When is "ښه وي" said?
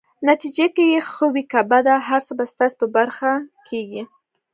1.09-1.43